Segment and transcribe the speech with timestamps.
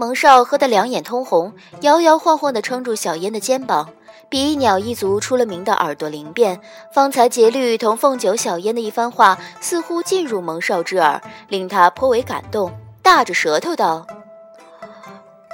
[0.00, 1.52] 蒙少喝得两眼通红，
[1.82, 3.90] 摇摇晃晃地撑住小烟的肩膀。
[4.30, 6.58] 比翼鸟一族出了名的耳朵灵便，
[6.90, 14.06] 方才节律同凤九、小烟的一番话，似乎进入蒙少之耳，令他颇为感动，大着舌头道：“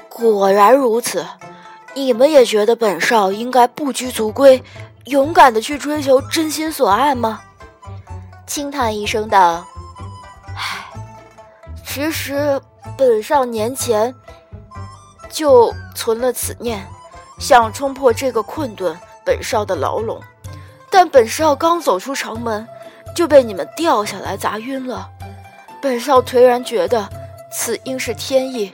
[0.09, 1.27] 果然如此，
[1.95, 4.63] 你们也觉得本少应该不拘族规，
[5.07, 7.41] 勇敢的去追求真心所爱吗？”
[8.47, 9.67] 轻叹一声道
[10.55, 10.87] ：“唉，
[11.85, 12.61] 其实
[12.97, 14.15] 本少年前
[15.37, 16.83] 就存了此念。”
[17.39, 20.19] 想冲破这个困顿，本少的牢笼，
[20.91, 22.67] 但本少刚走出城门，
[23.15, 25.11] 就被你们掉下来砸晕了。
[25.83, 27.07] 本少颓然觉得，
[27.53, 28.73] 此应是天意。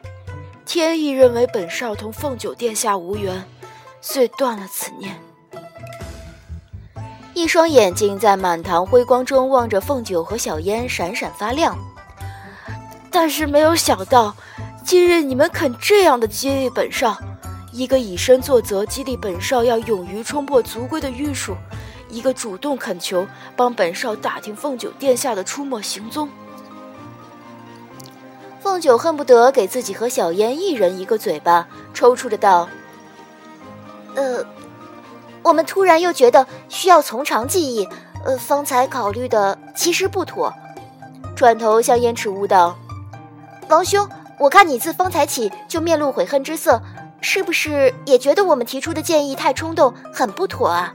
[0.65, 3.45] 天意认为本少同凤九殿下无缘，
[4.01, 5.21] 遂断了此念。
[7.35, 11.77] 一双眼睛在满堂辉光中望着凤九和小烟，闪闪发亮。
[13.11, 14.37] 但是没有想到，
[14.93, 17.17] 今日你们肯这样的激励本少。
[17.73, 21.55] 一个以身作则，激励本少要勇于冲破族规的玉树；
[22.11, 23.27] 一个主动恳求
[23.57, 26.29] 帮本少打听凤九殿下的出没行踪。
[28.61, 32.69] 凤九恨不得给自己和小烟一人一个嘴巴，抽搐着道
[34.15, 34.45] ：“呃，
[35.43, 37.89] 我们突然又觉得需要从长计议，
[38.27, 40.53] 呃，方才考虑的其实不妥。”
[41.35, 42.77] 转头向燕池悟道
[43.71, 44.07] ：“王兄，
[44.43, 46.83] 我看你自方才起就面露悔恨之色。”
[47.25, 50.93] 是不是也觉得我们提出的建议太冲动，很不妥啊？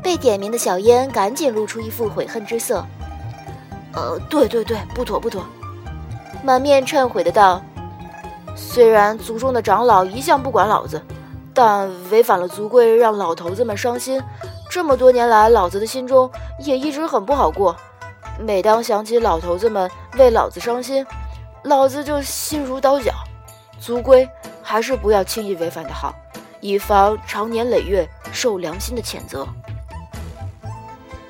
[0.00, 2.86] 被点名的小烟赶紧露出一副悔恨之色。
[3.92, 5.42] 呃，对对对，不妥不妥，
[6.44, 7.60] 满面忏悔的道
[8.54, 11.02] ：“虽然族中的长老一向不管老子，
[11.52, 14.22] 但违反了族规，让老头子们伤心，
[14.70, 16.30] 这么多年来，老子的心中
[16.60, 17.74] 也一直很不好过。
[18.38, 21.04] 每当想起老头子们为老子伤心，
[21.62, 23.12] 老子就心如刀绞。
[23.80, 24.28] 族规。”
[24.62, 26.14] 还是不要轻易违反的好，
[26.60, 29.44] 以防长年累月受良心的谴责。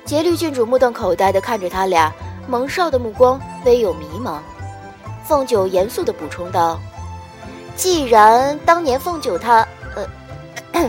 [0.05, 2.13] 节律郡主目瞪口呆地看着他俩，
[2.47, 4.37] 蒙少的目光微有迷茫。
[5.25, 6.79] 凤九严肃地补充道
[7.75, 9.67] ：“既然当年凤九他……
[10.73, 10.87] 呃，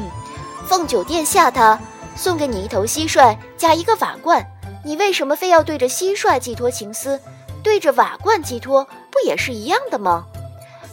[0.67, 1.81] 凤九殿下他
[2.15, 4.45] 送给你一头蟋蟀加一个瓦罐，
[4.85, 7.19] 你为什么非要对着蟋蟀寄托情思？
[7.63, 10.27] 对着瓦罐寄托不也是一样的吗？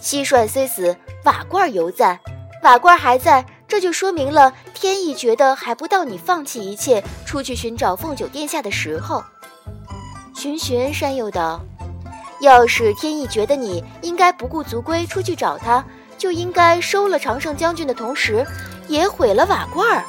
[0.02, 2.18] 蟋蟀虽死。”瓦罐犹在，
[2.64, 9.22] 瓦罐还在，这就说明了天意觉得还不到你放弃一切出去寻找凤九殿下的时候。
[10.34, 11.60] 循循山又道
[12.40, 15.84] ：“要是天意觉得你应该不顾族规出去找他，
[16.18, 18.46] 就应该收了常胜将军的同时，
[18.88, 20.06] 也毁了瓦罐儿。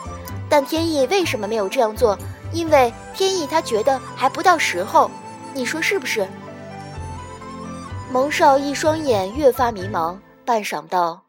[0.49, 2.17] 但天意为什么没有这样做？
[2.53, 5.11] 因为天意他觉得还不到时候。
[5.53, 6.27] 你说是不是？”
[8.13, 10.19] 蒙少一双眼越发迷茫。
[10.45, 11.23] 半晌道：“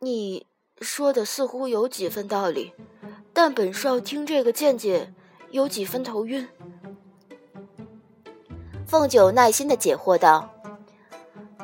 [0.00, 0.46] 你
[0.82, 2.74] 说的似乎有几分道理，
[3.32, 5.14] 但本少听这个见解
[5.52, 6.46] 有几分头晕。”
[8.86, 10.50] 凤九耐心的解惑道：“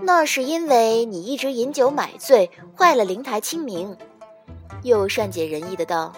[0.01, 3.95] 那是因为你一直饮酒买醉，坏了灵台清明。”
[4.83, 6.11] 又善解人意的道：“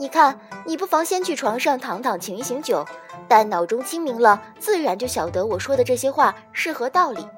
[0.00, 2.86] 你看，你不妨先去床上躺躺，醒一醒酒，
[3.28, 7.28] 待脑中清明了，自然就晓得我说的这些话是何道理。”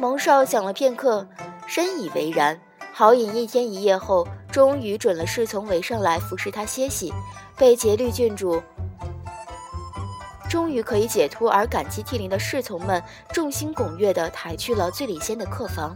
[0.00, 1.28] 蒙少想了片刻，
[1.66, 2.58] 深以为然。
[2.90, 7.12] 豪饮一天一夜后，终于准了侍从围上来服侍他歇息。
[7.54, 8.62] 被节律郡主
[10.48, 15.94] 终于可以解脱而感激涕零的侍从们，众星拱月地抬去了醉里仙的客房。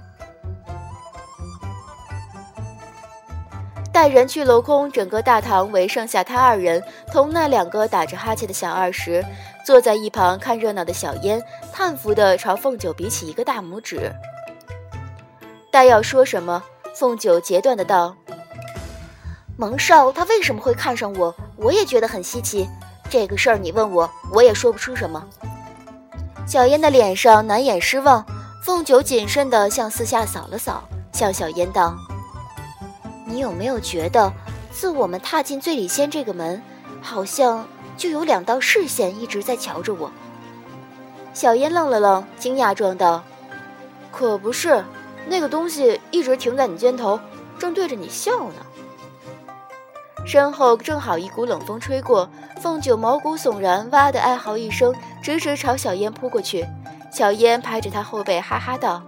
[4.01, 9.23] 待人去楼空，整个大堂唯剩下他二人同那两个打着哈欠的小二时，
[9.63, 11.39] 坐在一旁看热闹的小烟
[11.71, 14.11] 叹服地朝凤九比起一个大拇指。
[15.71, 18.17] 待要说什么，凤九截断的道
[19.59, 21.35] ：“蒙少他为什么会看上我？
[21.57, 22.67] 我也觉得很稀奇。
[23.11, 25.23] 这个事儿你问我，我也说不出什么。”
[26.49, 28.25] 小烟的脸上难掩失望，
[28.65, 31.95] 凤九谨慎地向四下扫了扫，向小烟道。
[33.31, 34.33] 你有没有觉得，
[34.73, 36.61] 自我们踏进醉里仙这个门，
[37.01, 37.65] 好像
[37.97, 40.11] 就有两道视线一直在瞧着我？
[41.33, 43.23] 小烟愣了愣，惊讶状道
[44.11, 44.85] ：“可不是，
[45.29, 47.21] 那个东西一直停在你肩头，
[47.57, 48.67] 正对着你笑呢。”
[50.27, 52.29] 身后正好一股冷风吹过，
[52.61, 54.93] 凤九毛骨悚然，哇的哀嚎一声，
[55.23, 56.67] 直直朝小烟扑过去。
[57.13, 59.03] 小烟拍着他后背，哈哈道：“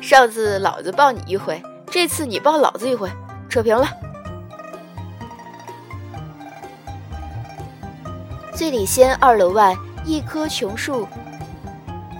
[0.00, 1.60] 上次老子抱你一回。”
[1.94, 3.08] 这次你抱老子一回，
[3.48, 3.86] 扯平了。
[8.52, 11.06] 醉里仙二楼外，一棵琼树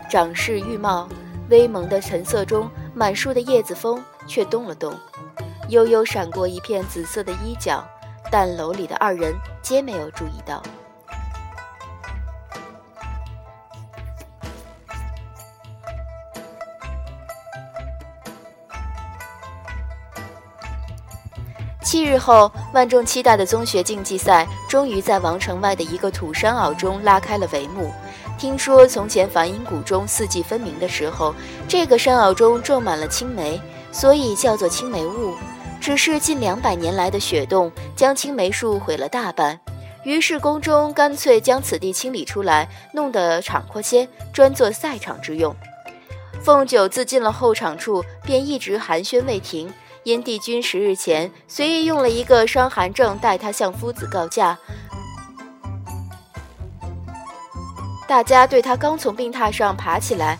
[0.08, 1.08] 长势玉貌，
[1.50, 4.94] 微蒙的橙色中，满树的叶子风却动了动，
[5.68, 7.84] 悠悠闪过一片紫色的衣角，
[8.30, 10.62] 但楼里的二人皆没有注意到。
[21.84, 27.92] 七日后，万众期待的宗学竞技赛终于在王城外的一个土山坳中拉开了帷幕。
[28.38, 31.34] 听说从前梵音谷中四季分明的时候，
[31.68, 33.60] 这个山坳中种满了青梅，
[33.92, 35.34] 所以叫做青梅雾。
[35.78, 39.60] 只是近两百年来的雪冻将青梅树毁了大半，
[40.04, 45.54] 于是宫中干脆将此地清理出来，弄得敞阔些，专做赛场之用。
[46.42, 49.70] 凤九自进了后场处，便一直寒暄未停。
[50.04, 54.58] 因帝君十日前随意用了一个伤寒症代他向夫子告假，
[58.06, 60.38] 大家对他刚从病榻上爬起来，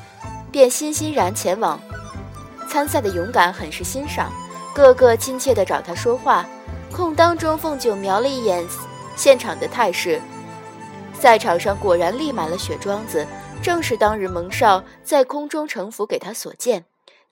[0.52, 1.81] 便欣欣然前往
[2.69, 4.31] 参赛的勇敢很是欣赏，
[4.75, 6.46] 个个亲切地找他说话。
[6.93, 8.64] 空当中，凤九瞄了一眼
[9.16, 10.20] 现场的态势，
[11.19, 13.26] 赛场上果然立满了雪桩子，
[13.62, 16.84] 正是当日蒙少在空中城府给他所见。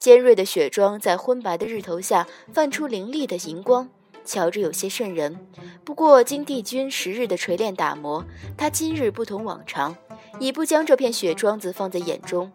[0.03, 3.89] 尖锐的雪桩在昏白的日头下泛出凌厉的银光，
[4.25, 5.47] 瞧着有些瘆人。
[5.85, 8.25] 不过经帝君十日的锤炼打磨，
[8.59, 9.95] 他今日不同往常，
[10.41, 12.51] 已不将这片雪桩子放在眼中，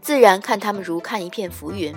[0.00, 1.94] 自然看他们如看一片浮云。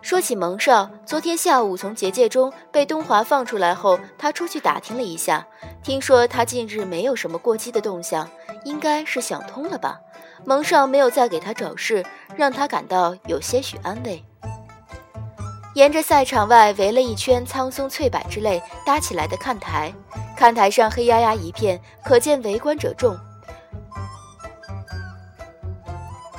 [0.00, 5.44] 说起蒙少，昨天下午从结界中被东华放出来后，他出去打听了一下，
[5.82, 8.30] 听说他近日没有什么过激的动向，
[8.64, 10.00] 应该是想通了吧。
[10.44, 12.04] 蒙少没有再给他找事，
[12.36, 14.24] 让他感到有些许安慰。
[15.74, 19.92] 沿着赛场外围了一圈苍松翠柏之类搭起来的看台，
[20.36, 23.16] 看台上黑压压一片，可见围观者众。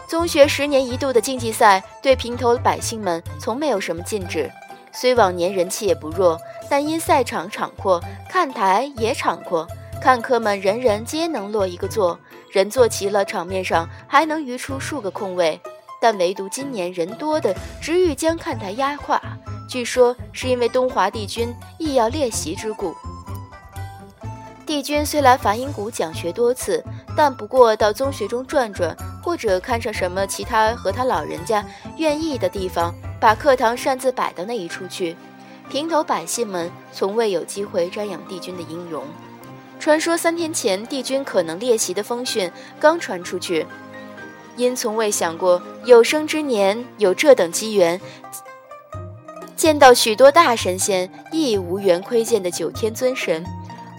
[0.08, 4.52] 宗学十年一度的竞技赛，对平头百姓们从没有什么禁止。
[4.92, 6.40] 虽往年人气也不弱，
[6.70, 8.00] 但因赛场敞阔，
[8.30, 9.68] 看台也敞阔，
[10.04, 12.20] 看客们人人皆能落一个座。
[12.52, 15.58] 人坐齐了，场面上还能余出数个空位，
[16.02, 19.18] 但唯独今年人多的直欲将看台压垮。
[19.70, 22.94] 据说是因为东华帝君亦要列席之故。
[24.66, 26.84] 帝君虽来梵音谷讲学多次，
[27.16, 31.66] 但不过到宗学中转转，或者看上什么其他和他老人家
[31.96, 35.16] 愿意的地方，把课堂擅自摆到那一处去。
[35.70, 39.06] 平头百姓们从未有机会瞻仰帝君的音容。
[39.84, 42.50] 传说三天前帝君可能列席的风讯
[42.80, 43.68] 刚传出去，
[44.56, 48.00] 因从未想过有生之年有这等机缘，
[49.58, 53.46] 见到许多大神仙，亦无缘窥见的九天尊神，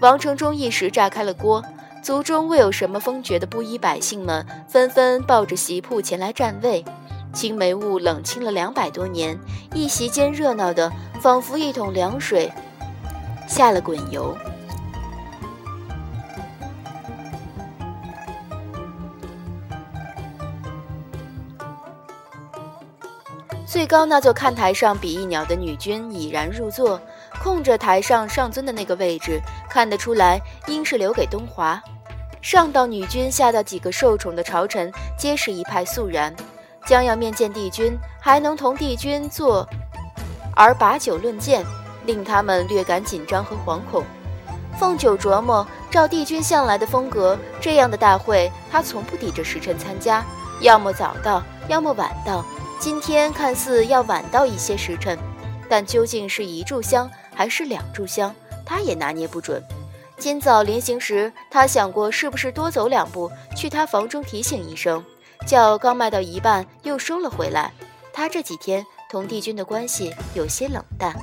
[0.01, 1.63] 王城中一时炸开了锅。
[2.01, 6.83] 族中未有什么封爵的布衣百姓们，纷纷抱着席铺前来占位。
[7.31, 9.37] 青梅雾冷清了两百多年，
[9.75, 10.91] 一席间热闹的
[11.21, 12.51] 仿佛一桶凉水
[13.47, 14.35] 下了滚油。
[23.65, 27.01] 最高那座看台上，比翼鸟的女君已然入座，
[27.43, 31.81] 空着台上上尊的那个位置，看得出来应是留给东华。
[32.41, 36.33] 上到女君，下到几个受宠的朝臣，皆是一派肃然，
[36.85, 39.67] 将要面见帝君，还能同帝君坐
[40.55, 41.65] 而把酒论剑，
[42.05, 44.03] 令他们略感紧张和惶恐。
[44.77, 50.23] 凤九琢磨，照帝君向来的风格，这样的大会，他从不抵着时辰参加，
[50.61, 52.45] 要么早到，要么晚到。
[52.77, 55.17] 今天看似要晚到一些时辰，
[55.69, 58.33] 但究竟是一炷香还是两炷香，
[58.65, 59.63] 他也拿捏不准。
[60.17, 65.03] 今早临行时，他想过是不是多走两步，去他房中提醒一声，
[65.47, 67.71] 叫刚卖到一半又收了回来。
[68.13, 71.15] 他这几天同帝君的关系有些冷淡。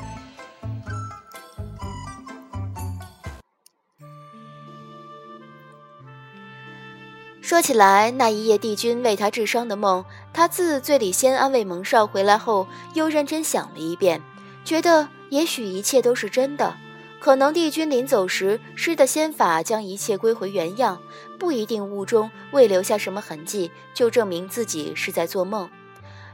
[7.52, 14.22] 说起来，那一夜帝君为他治伤的梦，他自醉里先安慰蒙少，回来后又认真想了一遍，
[14.64, 16.74] 觉得也许一切都是真的。
[17.20, 20.98] 可能帝君临走时施的仙法将一切归回原样，
[21.38, 25.68] 不一定雾中未留下什么痕迹，就证明自己是在做梦。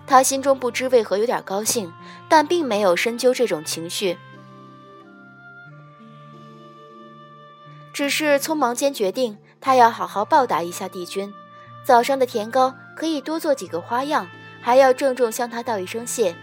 [0.06, 1.92] 他心中不知为何有点高兴，
[2.28, 4.16] 但并没有深究这种情绪，
[7.92, 9.36] 只是匆忙间决定。
[9.60, 11.32] 他要好好报答一下帝君，
[11.84, 14.28] 早上的甜糕可以多做几个花样，
[14.60, 16.34] 还要郑重向他道一声谢。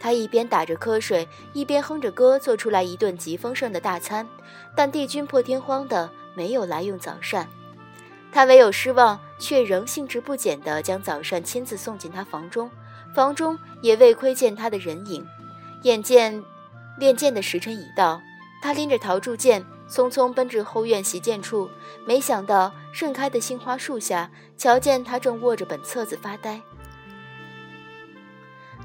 [0.00, 4.28] 他一边打着瞌睡，一边哼着歌，做出来一顿极丰盛的大餐。
[4.76, 7.48] 但帝君破天荒的没有来用早膳，
[8.30, 12.70] 他唯有失望，却仍兴致不减地将早膳亲自送进他房中，
[13.14, 15.26] 房中也未窥见他的人影。
[15.84, 16.42] 眼见
[16.98, 18.20] 练剑的时辰已到，
[18.60, 21.70] 他拎着陶铸剑，匆匆奔至后院习剑处，
[22.06, 26.60] 没想到盛开的杏花树下，瞧见他正握着本册子发呆。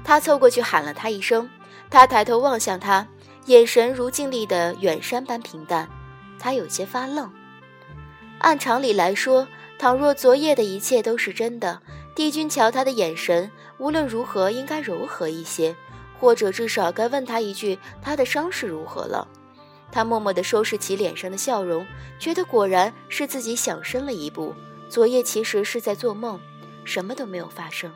[0.04, 1.48] 他凑过去喊了他一声，
[1.90, 3.06] 他抬头望向他，
[3.46, 5.88] 眼神如静立的远山般平淡。
[6.38, 7.30] 他有些发愣。
[8.38, 9.46] 按常理来说，
[9.78, 11.80] 倘若昨夜的一切都是真的，
[12.14, 15.74] 帝君瞧他的眼神，无论如何应该柔和一些，
[16.18, 19.26] 或者至少该问他一句：他的伤势如何了？
[19.92, 21.86] 他默默地收拾起脸上的笑容，
[22.18, 24.54] 觉得果然是自己想深了一步。
[24.88, 26.40] 昨夜其实是在做梦，
[26.84, 27.92] 什么都没有发生。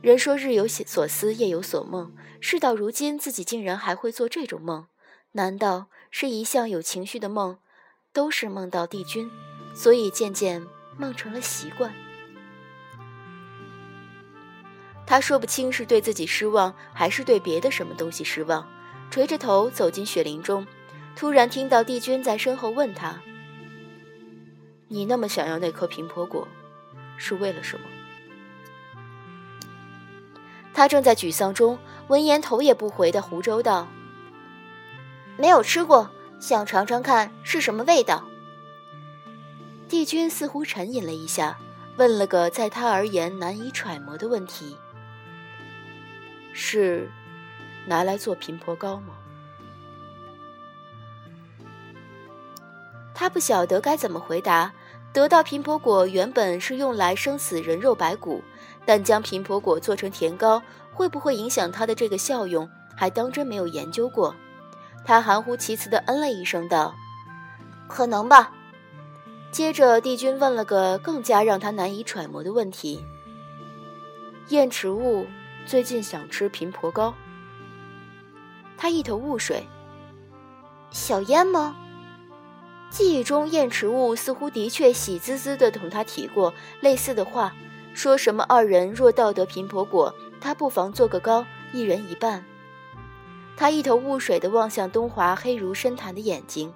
[0.00, 2.14] 人说日有所思，夜有所梦。
[2.40, 4.86] 事到如今，自己竟然还会做这种梦，
[5.32, 7.58] 难道是一向有情绪的梦，
[8.12, 9.28] 都是梦到帝君，
[9.74, 10.64] 所以渐渐
[10.96, 11.92] 梦成了习惯？
[15.06, 18.68] 他说不清是对自己失望，还是对别的什么东西失望，
[19.10, 20.66] 垂着头走进雪林中，
[21.14, 23.20] 突然听到帝君在身后问他
[24.88, 26.46] ：“你那么想要那颗平婆果，
[27.16, 27.86] 是为了什么？”
[30.74, 33.88] 他正在沮丧中，闻言头也不回的胡诌道
[35.38, 38.24] ：“没有吃过，想尝尝看是什么味道。”
[39.88, 41.56] 帝君似乎沉吟了一下，
[41.96, 44.76] 问了个在他而言难以揣摩的问题
[46.52, 47.10] ：“是
[47.86, 49.14] 拿来做平婆糕吗？”
[53.14, 54.72] 他不晓得该怎么回答。
[55.12, 58.42] 得到平婆果原本是用来生死人肉白骨。
[58.84, 60.62] 但将平婆果做成甜糕，
[60.92, 64.32] 会不会影响他的这个效用，还当真没有研究过。
[65.04, 66.94] 他含糊其辞地嗯了一声，道
[67.88, 68.52] ：“可能吧。”
[69.50, 73.04] 接着，帝君问了个更加让他难以揣摩的问题
[74.50, 75.26] ：“燕池雾
[75.66, 77.12] 最近想吃平婆糕。”
[78.76, 79.66] 他一头雾水
[80.90, 81.76] ：“小燕吗？”
[82.90, 87.52] 记忆中，燕池雾似乎的确喜滋滋地同他提过类似的话。
[87.94, 88.44] 说什么？
[88.44, 92.44] 二人若道得贫婆果，他不妨做个糕，一人一半。
[93.56, 96.74] 他一头雾水地望向东华黑如深潭的眼睛，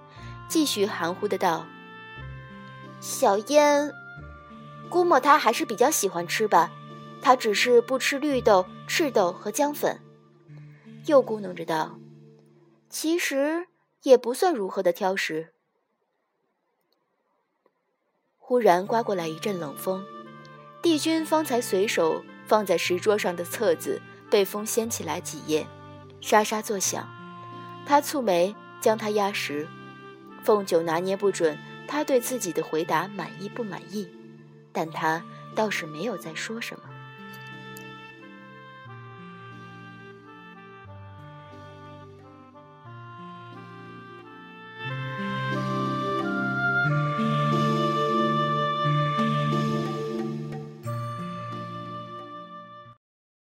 [0.49, 1.67] 继续含糊的道
[3.01, 3.93] ：“小燕，
[4.89, 6.71] 估摸他还是比较喜欢吃吧，
[7.21, 10.01] 他只是不吃绿豆、赤豆和姜粉。”
[11.07, 11.99] 又咕哝着道
[12.89, 13.67] ：“其实
[14.03, 15.55] 也不算如何的挑食。”
[18.37, 20.05] 忽然刮过来一阵冷风。
[20.83, 25.67] 帝君方才随手放在石桌上的册子被风掀起来几页，
[26.21, 27.09] 沙沙作响。
[27.87, 29.69] 他蹙眉将它压实。
[30.43, 34.09] 凤九拿捏不准他对自己的回答满意不满意，
[34.73, 36.85] 但他倒是没有再说什么。